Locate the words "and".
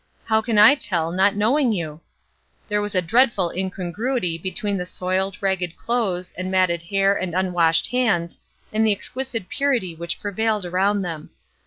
6.35-6.49, 7.13-7.35, 8.73-8.83